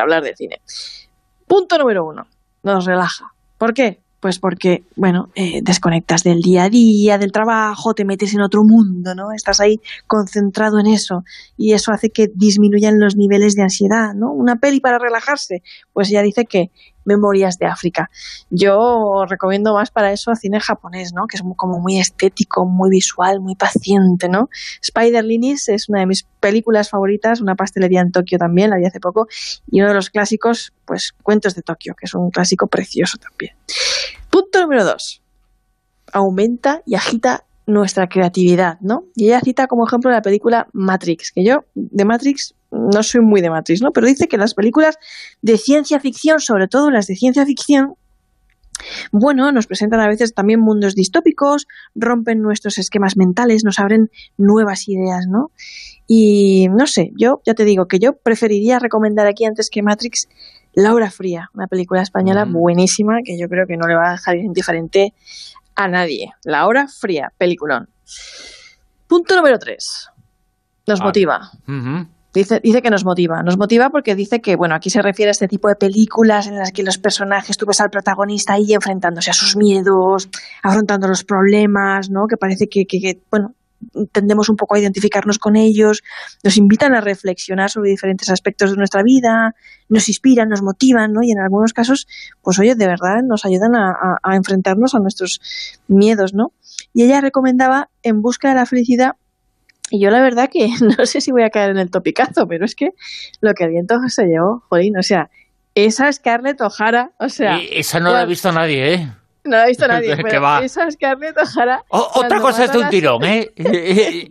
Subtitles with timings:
[0.00, 0.60] hablar de cine.
[1.46, 2.26] Punto número uno,
[2.62, 3.32] nos relaja.
[3.58, 4.00] ¿Por qué?
[4.20, 8.62] Pues porque, bueno, eh, desconectas del día a día, del trabajo, te metes en otro
[8.64, 9.32] mundo, ¿no?
[9.34, 11.22] Estás ahí concentrado en eso
[11.56, 14.32] y eso hace que disminuyan los niveles de ansiedad, ¿no?
[14.32, 15.62] Una peli para relajarse,
[15.92, 16.70] pues ya dice que
[17.06, 18.10] Memorias de África.
[18.50, 21.26] Yo recomiendo más para eso cine japonés, ¿no?
[21.26, 24.48] Que es como muy estético, muy visual, muy paciente, ¿no?
[24.82, 28.84] Spider Linis es una de mis películas favoritas, una pastelería en Tokio también, la vi
[28.84, 29.26] hace poco,
[29.70, 33.56] y uno de los clásicos, pues Cuentos de Tokio, que es un clásico precioso también.
[34.30, 35.22] Punto número dos.
[36.12, 39.04] Aumenta y agita nuestra creatividad, ¿no?
[39.14, 42.54] Y ella cita como ejemplo la película Matrix, que yo de Matrix
[42.92, 43.90] no soy muy de Matrix, ¿no?
[43.92, 44.98] Pero dice que las películas
[45.42, 47.94] de ciencia ficción, sobre todo las de ciencia ficción,
[49.10, 54.88] bueno, nos presentan a veces también mundos distópicos, rompen nuestros esquemas mentales, nos abren nuevas
[54.88, 55.50] ideas, ¿no?
[56.06, 60.28] Y no sé, yo ya te digo que yo preferiría recomendar aquí antes que Matrix
[60.74, 64.36] Laura Fría, una película española buenísima que yo creo que no le va a dejar
[64.36, 65.14] indiferente
[65.74, 66.32] a nadie.
[66.44, 67.88] Laura Fría, peliculón.
[69.06, 70.10] Punto número tres.
[70.86, 71.50] Nos motiva.
[72.36, 73.42] Dice, que nos motiva.
[73.42, 76.56] Nos motiva porque dice que, bueno, aquí se refiere a este tipo de películas en
[76.56, 80.28] las que los personajes, tú ves al protagonista ahí enfrentándose a sus miedos,
[80.62, 82.26] afrontando los problemas, ¿no?
[82.28, 83.54] Que parece que, que, bueno,
[84.12, 86.02] tendemos un poco a identificarnos con ellos,
[86.44, 89.54] nos invitan a reflexionar sobre diferentes aspectos de nuestra vida,
[89.88, 91.22] nos inspiran, nos motivan, ¿no?
[91.22, 92.06] Y en algunos casos,
[92.42, 95.40] pues oye, de verdad nos ayudan a, a enfrentarnos a nuestros
[95.88, 96.52] miedos, ¿no?
[96.92, 99.12] Y ella recomendaba En busca de la felicidad
[99.90, 102.64] y yo la verdad que no sé si voy a caer en el topicazo, pero
[102.64, 102.90] es que
[103.40, 105.30] lo que el viento se llevó, jolín, o sea,
[105.74, 107.58] esa Scarlett O'Hara, o sea...
[107.70, 109.08] esa no la ha visto nadie, ¿eh?
[109.46, 111.84] No la ha visto nadie, pero esa Scarlett O'Hara...
[111.88, 113.52] otra cosa es de un tirón, ¿eh?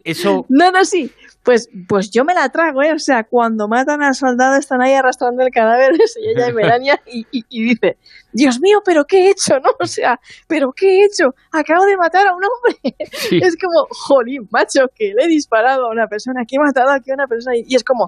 [0.04, 0.46] Eso...
[0.56, 1.12] No, no, sí,
[1.46, 2.92] pues, pues yo me la trago, ¿eh?
[2.92, 7.02] O sea, cuando matan al soldado están ahí arrastrando el cadáver de ella y Melania
[7.06, 7.98] y, y, dice,
[8.34, 9.70] Dios mío, ¿pero qué he hecho, no?
[9.80, 11.36] O sea, ¿pero qué he hecho?
[11.52, 12.96] Acabo de matar a un hombre.
[13.32, 17.12] Es como, jolín, macho, que le he disparado a una persona, que he matado aquí
[17.12, 17.56] a una persona.
[17.56, 18.08] Y, es como,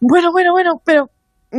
[0.00, 1.10] bueno, bueno, bueno, pero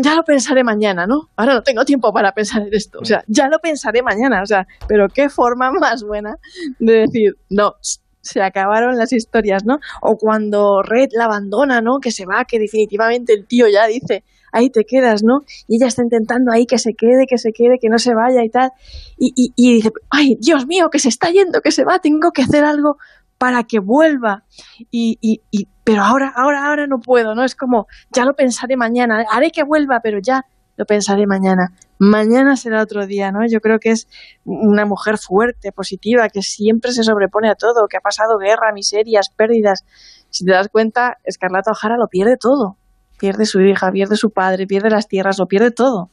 [0.01, 1.29] ya lo pensaré mañana, ¿no?
[1.35, 2.99] Ahora no tengo tiempo para pensar en esto.
[2.99, 4.41] O sea, ya lo pensaré mañana.
[4.41, 6.37] O sea, pero qué forma más buena
[6.79, 7.75] de decir, no,
[8.21, 9.79] se acabaron las historias, ¿no?
[10.01, 11.99] O cuando Red la abandona, ¿no?
[11.99, 15.41] Que se va, que definitivamente el tío ya dice, ahí te quedas, ¿no?
[15.67, 18.43] Y ella está intentando ahí que se quede, que se quede, que no se vaya
[18.43, 18.71] y tal.
[19.17, 22.41] Y, y, dice, ay, Dios mío, que se está yendo, que se va, tengo que
[22.41, 22.97] hacer algo
[23.37, 24.43] para que vuelva.
[24.91, 27.43] Y, y, y, pero ahora, ahora, ahora no puedo, ¿no?
[27.43, 30.45] Es como, ya lo pensaré mañana, haré que vuelva, pero ya
[30.77, 31.73] lo pensaré mañana.
[31.99, 33.39] Mañana será otro día, ¿no?
[33.47, 34.07] Yo creo que es
[34.45, 39.29] una mujer fuerte, positiva, que siempre se sobrepone a todo, que ha pasado guerra, miserias,
[39.35, 39.83] pérdidas.
[40.29, 42.77] Si te das cuenta, Escarlata O'Hara lo pierde todo.
[43.19, 46.11] Pierde su hija, pierde su padre, pierde las tierras, lo pierde todo.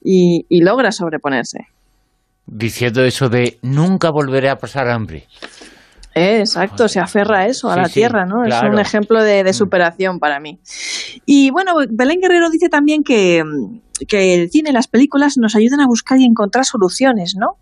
[0.00, 1.66] Y, y logra sobreponerse.
[2.46, 5.26] Diciendo eso de nunca volveré a pasar hambre.
[6.16, 8.42] Eh, exacto, se aferra a eso, a la tierra, ¿no?
[8.42, 9.54] Es un ejemplo de, de, mm.
[9.54, 10.58] superación para mí.
[11.26, 13.44] Y bueno, Belén Guerrero dice también que,
[14.08, 17.58] que el cine, las películas nos ayudan a buscar y encontrar soluciones, ¿no?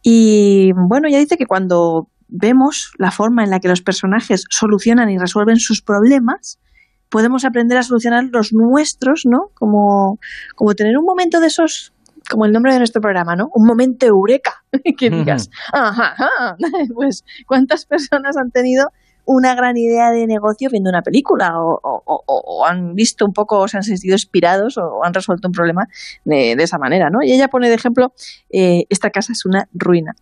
[0.00, 5.10] Y bueno, ella dice que cuando vemos la forma en la que los personajes solucionan
[5.10, 6.60] y resuelven sus problemas,
[7.08, 9.50] podemos aprender a solucionar los nuestros, ¿no?
[9.54, 10.20] Como,
[10.54, 11.91] como tener un momento de esos
[12.30, 13.50] como el nombre de nuestro programa, ¿no?
[13.54, 14.64] Un momento eureka,
[14.98, 16.56] que digas, ajá,
[16.94, 18.88] pues ¿cuántas personas han tenido
[19.24, 23.76] una gran idea de negocio viendo una película o, han visto un poco, o se
[23.76, 25.88] han sentido inspirados o han resuelto un problema
[26.24, 27.22] de, esa manera, ¿no?
[27.22, 28.12] Y ella pone de ejemplo,
[28.50, 30.14] eh, esta casa es una ruina.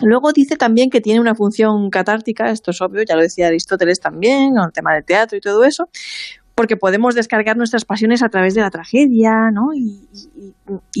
[0.00, 4.00] Luego dice también que tiene una función catártica, esto es obvio, ya lo decía Aristóteles
[4.00, 5.88] también, con el tema del teatro y todo eso,
[6.58, 9.68] porque podemos descargar nuestras pasiones a través de la tragedia, ¿no?
[9.72, 10.08] Y,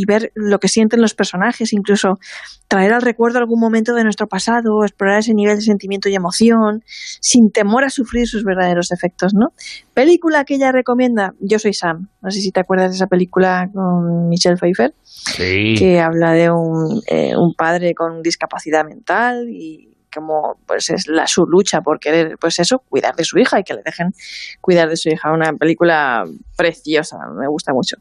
[0.06, 2.20] ver lo que sienten los personajes, incluso
[2.68, 6.84] traer al recuerdo algún momento de nuestro pasado, explorar ese nivel de sentimiento y emoción,
[6.86, 9.48] sin temor a sufrir sus verdaderos efectos, ¿no?
[9.94, 12.08] Película que ella recomienda, Yo soy Sam.
[12.22, 14.94] No sé si te acuerdas de esa película con Michelle Pfeiffer.
[15.02, 15.74] Sí.
[15.76, 21.26] Que habla de un, eh, un padre con discapacidad mental y como pues es la
[21.26, 24.12] su lucha por querer pues eso cuidar de su hija y que le dejen
[24.60, 25.32] cuidar de su hija.
[25.32, 26.24] Una película
[26.56, 27.96] preciosa me gusta mucho.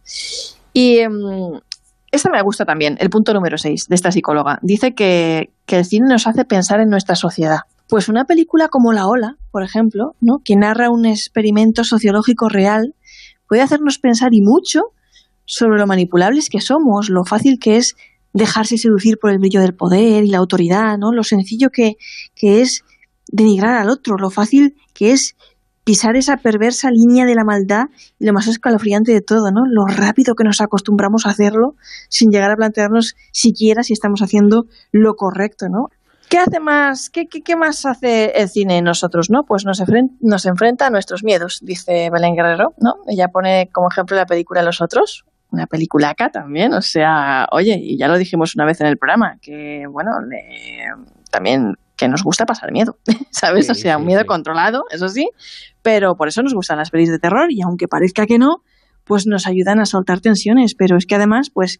[0.74, 1.60] Y um,
[2.12, 4.60] esta me gusta también el punto número 6 de esta psicóloga.
[4.62, 7.60] Dice que, que el cine nos hace pensar en nuestra sociedad.
[7.90, 10.40] Pues una película como La Ola por ejemplo ¿no?
[10.44, 12.96] que narra un experimento sociológico real
[13.48, 14.82] puede hacernos pensar y mucho
[15.46, 17.96] sobre lo manipulables que somos, lo fácil que es
[18.38, 21.12] dejarse seducir por el brillo del poder y la autoridad, ¿no?
[21.12, 21.98] Lo sencillo que,
[22.36, 22.84] que es
[23.30, 25.36] denigrar al otro, lo fácil que es
[25.84, 27.86] pisar esa perversa línea de la maldad
[28.20, 29.62] y lo más escalofriante de todo, ¿no?
[29.66, 31.76] Lo rápido que nos acostumbramos a hacerlo
[32.10, 35.88] sin llegar a plantearnos siquiera si estamos haciendo lo correcto, ¿no?
[36.30, 39.46] ¿Qué hace más, qué, qué, más hace el cine nosotros, no?
[39.46, 39.82] Pues nos,
[40.20, 42.96] nos enfrenta a nuestros miedos, dice Belén Guerrero, ¿no?
[43.08, 47.80] Ella pone como ejemplo la película Los Otros, una película acá también, o sea, oye,
[47.82, 50.12] y ya lo dijimos una vez en el programa, que bueno,
[51.32, 52.98] también que nos gusta pasar miedo,
[53.32, 53.70] ¿sabes?
[53.70, 55.30] o sea, un miedo controlado, eso sí,
[55.82, 58.62] pero por eso nos gustan las pelis de terror y aunque parezca que no,
[59.04, 61.80] pues nos ayudan a soltar tensiones, pero es que además, pues,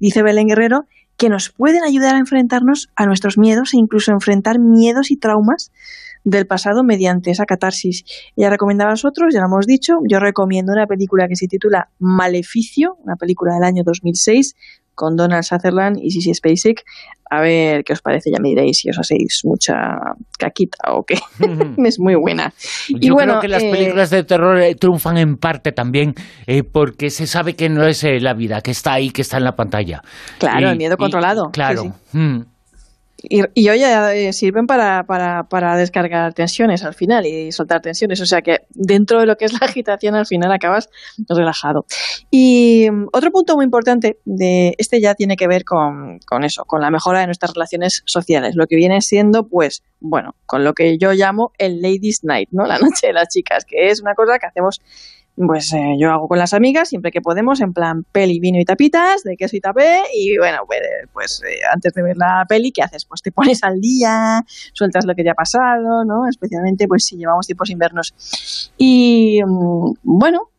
[0.00, 0.86] dice Belén Guerrero,
[1.16, 5.70] que nos pueden ayudar a enfrentarnos a nuestros miedos e incluso enfrentar miedos y traumas
[6.24, 8.04] del pasado mediante esa catarsis.
[8.36, 11.90] Ella recomendaba a nosotros, ya lo hemos dicho, yo recomiendo una película que se titula
[11.98, 14.54] Maleficio, una película del año 2006,
[14.94, 16.84] con Donald Sutherland y Sissy Spacek.
[17.30, 19.98] A ver qué os parece, ya me diréis si os hacéis mucha
[20.38, 21.18] caquita o qué.
[21.84, 22.54] es muy buena.
[22.88, 26.14] Yo y creo que las eh, películas de terror eh, triunfan en parte también
[26.46, 29.44] eh, porque se sabe que no es la vida, que está ahí, que está en
[29.44, 30.02] la pantalla.
[30.38, 31.50] Claro, el miedo controlado.
[31.50, 31.94] claro.
[32.12, 32.53] Mm.
[33.28, 38.20] Y, y oye, sirven para, para, para, descargar tensiones al final y soltar tensiones.
[38.20, 40.90] O sea que dentro de lo que es la agitación, al final acabas
[41.28, 41.86] relajado.
[42.30, 46.64] Y mm, otro punto muy importante de este ya tiene que ver con, con eso,
[46.64, 48.56] con la mejora de nuestras relaciones sociales.
[48.56, 52.66] Lo que viene siendo, pues, bueno, con lo que yo llamo el Ladies Night, ¿no?
[52.66, 54.80] La noche de las chicas, que es una cosa que hacemos
[55.36, 58.64] pues eh, yo hago con las amigas siempre que podemos, en plan peli, vino y
[58.64, 60.80] tapitas, de queso y tapé, y bueno, pues,
[61.12, 63.04] pues eh, antes de ver la peli, ¿qué haces?
[63.04, 64.42] Pues te pones al día,
[64.72, 66.28] sueltas lo que te ha pasado, ¿no?
[66.28, 68.70] Especialmente pues si llevamos tiempo sin vernos.
[68.78, 70.50] Y mm, bueno,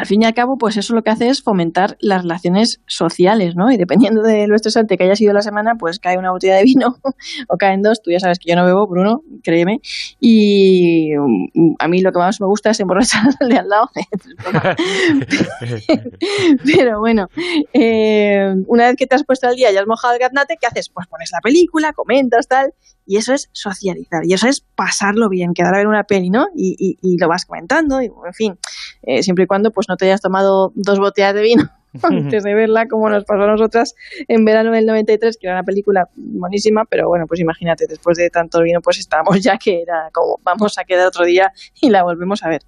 [0.00, 3.54] al fin y al cabo, pues eso lo que hace es fomentar las relaciones sociales,
[3.54, 3.70] ¿no?
[3.70, 6.62] Y dependiendo de lo estresante que haya sido la semana, pues cae una botella de
[6.62, 6.96] vino
[7.48, 8.00] o caen dos.
[8.00, 9.82] Tú ya sabes que yo no bebo, Bruno, créeme.
[10.18, 11.10] Y
[11.52, 13.90] mm, a mí lo que más me gusta es emborrachar al lado.
[16.64, 17.28] Pero bueno,
[17.74, 20.66] eh, una vez que te has puesto al día y has mojado el gaznate, ¿qué
[20.66, 20.88] haces?
[20.88, 22.72] Pues pones la película, comentas, tal.
[23.10, 26.46] Y eso es socializar, y eso es pasarlo bien, quedar a ver una peli, ¿no?
[26.54, 28.58] Y, y, lo vas comentando, y en fin,
[29.02, 31.64] eh, siempre y cuando pues no te hayas tomado dos botellas de vino
[32.04, 33.96] antes de verla, como nos pasó a nosotras
[34.28, 38.30] en verano del 93, que era una película buenísima, pero bueno, pues imagínate, después de
[38.30, 42.04] tanto vino, pues estábamos ya que era como, vamos a quedar otro día y la
[42.04, 42.62] volvemos a ver.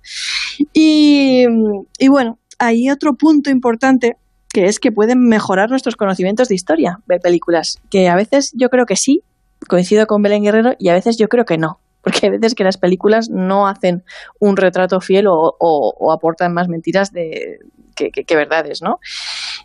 [0.73, 1.47] Y,
[2.01, 4.17] y bueno, hay otro punto importante
[4.53, 8.71] que es que pueden mejorar nuestros conocimientos de historia, ver películas, que a veces yo
[8.71, 9.23] creo que sí,
[9.69, 11.81] coincido con Belén Guerrero y a veces yo creo que no.
[12.03, 14.03] Porque hay veces que las películas no hacen
[14.41, 17.61] un retrato fiel o, aportan más mentiras de,
[17.95, 18.99] que, verdades, ¿no?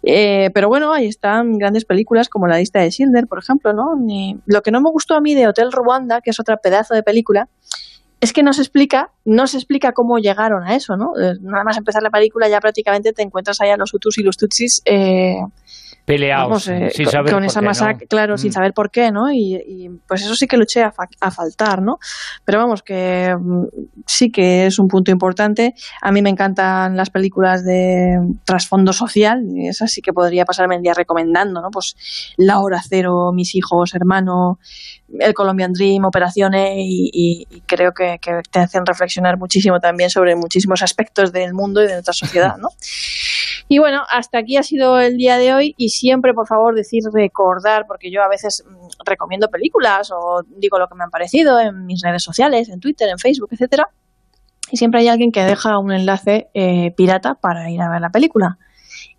[0.04, 3.96] Eh, pero bueno, ahí están grandes películas como La lista de Schindler, por ejemplo, ¿no?
[4.46, 7.02] lo que no me gustó a mí de Hotel Rwanda, que es otra pedazo de
[7.02, 7.50] película,
[8.20, 11.14] es que no se explica, no se explica cómo llegaron a eso, ¿no?
[11.20, 14.24] Eh, nada más empezar la película ya prácticamente te encuentras ahí a los Hutus y
[14.24, 15.38] los Tutsis eh,
[16.08, 18.54] peleados eh, sin saber con, esa masacre, claro, sin mm.
[18.54, 19.30] saber por qué, ¿no?
[19.30, 22.00] Y, pues eso sí que lo eché a, faltar, ¿no?
[22.46, 23.66] Pero vamos, que mm,
[24.06, 25.74] sí que es un punto importante.
[26.02, 30.78] A mí me encantan las películas de trasfondo social, y esas sí que podría pasarme
[30.78, 31.72] el día recomendando, ¿no?
[31.72, 31.98] Pues
[32.38, 34.60] La Hora Cero, Mis Hijos, Hermano,
[35.20, 40.82] El Colombian Dream, Operaciones, y, creo que, que, te hacen reflexionar muchísimo también sobre muchísimos
[40.84, 42.70] aspectos del mundo y de nuestra sociedad, ¿no?
[43.70, 47.02] Y bueno, hasta aquí ha sido el día de hoy y siempre, por favor, decir
[47.14, 51.60] recordar, porque yo a veces mm, recomiendo películas o digo lo que me han parecido
[51.60, 53.88] en mis redes sociales, en Twitter, en Facebook, etcétera,
[54.72, 58.10] y siempre hay alguien que deja un enlace eh, pirata para ir a ver la
[58.10, 58.58] película.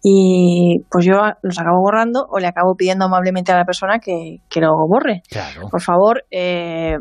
[0.02, 4.38] Y pues yo los acabo borrando o le acabo pidiendo amablemente a la persona que,
[4.48, 5.22] que lo borre.
[5.70, 6.96] Por favor, eh,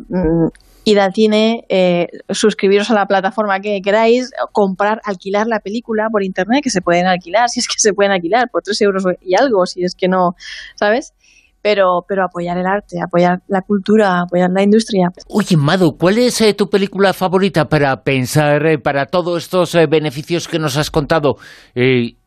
[0.87, 6.23] id al cine, eh, suscribiros a la plataforma que queráis, comprar, alquilar la película por
[6.23, 9.35] internet, que se pueden alquilar, si es que se pueden alquilar, por tres euros y
[9.35, 10.35] algo, si es que no,
[10.75, 11.13] ¿sabes?
[11.61, 15.09] Pero, pero apoyar el arte, apoyar la cultura, apoyar la industria.
[15.27, 20.47] Oye, Madu, ¿cuál es eh, tu película favorita para pensar, eh, para todos estos beneficios
[20.47, 21.35] que nos has contado?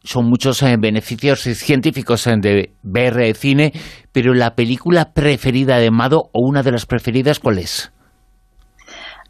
[0.03, 3.73] son muchos beneficios científicos de ver cine,
[4.13, 7.93] pero la película preferida de Mado o una de las preferidas, ¿cuál es?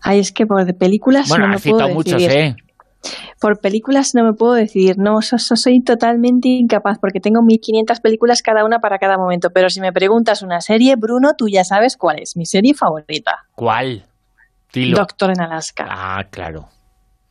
[0.02, 2.30] Ay, es que por películas no me puedo decidir.
[2.30, 2.57] ¿eh?
[3.40, 8.64] Por películas no me puedo decir, no, soy totalmente incapaz porque tengo 1500 películas cada
[8.64, 12.19] una para cada momento, pero si me preguntas una serie, Bruno, tú ya sabes cuál
[12.21, 13.47] es mi serie favorita.
[13.54, 14.04] ¿Cuál?
[14.73, 15.87] Doctor en Alaska.
[15.88, 16.69] Ah, claro.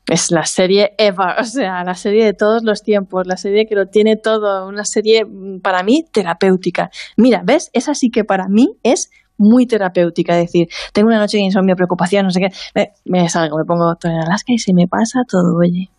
[0.08, 3.76] Es la serie Eva, o sea, la serie de todos los tiempos, la serie que
[3.76, 6.90] lo tiene todo, una serie mm, para mí terapéutica.
[7.16, 7.70] Mira, ¿ves?
[7.74, 10.38] Esa sí que para mí es muy terapéutica.
[10.38, 13.96] Es decir, tengo una noche de insomnio, preocupación, no sé qué, me, salgo, me pongo
[13.96, 15.90] todo en Alaska y se me pasa todo, oye.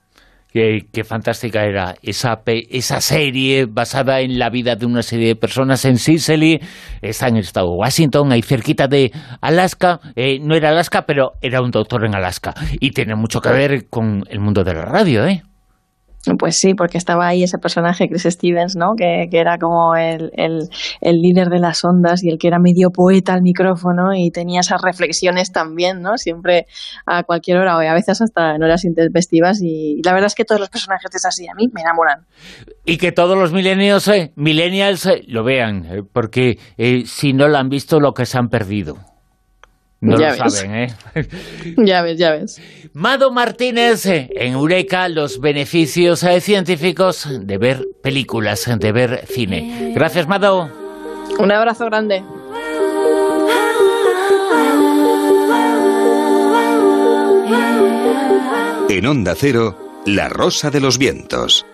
[0.53, 5.85] Qué, fantástica era esa, esa serie basada en la vida de una serie de personas
[5.85, 6.61] en Sicily.
[7.01, 10.01] Está en el estado de Washington, ahí cerquita de Alaska.
[10.17, 12.53] Eh, no era Alaska, pero era un doctor en Alaska.
[12.81, 15.45] Y tiene mucho que ver con el mundo de la radio, ¿eh?
[16.39, 18.93] Pues sí, porque estaba ahí ese personaje, Chris Stevens, ¿no?
[18.95, 23.33] Que, era como el, el, líder de las ondas y el que era medio poeta
[23.33, 26.19] al micrófono y tenía esas reflexiones también, ¿no?
[26.19, 26.67] Siempre
[27.07, 30.45] a cualquier hora o a veces hasta en horas intempestivas y, la verdad es que
[30.45, 32.27] todos los personajes de esa así a mí me enamoran.
[32.85, 36.59] Y que todos los millennials, eh, millennials eh, lo vean, eh, porque
[37.07, 39.10] si no lo han visto, lo que se han perdido.
[40.01, 40.95] No lo saben, ¿eh?
[41.77, 42.61] ya ves, ya ves.
[42.95, 49.93] Mado Martínez, en Eureka, los beneficios eh, científicos de ver películas, de ver cine.
[49.95, 50.71] Gracias, Mado.
[51.39, 52.25] Un abrazo grande.
[58.89, 61.65] En Onda Cero, La Rosa de los Vientos.